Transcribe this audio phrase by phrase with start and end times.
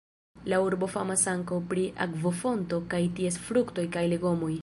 [0.51, 4.53] La urbo famas ankaŭ pri akvofonto kaj ties fruktoj kaj legomoj.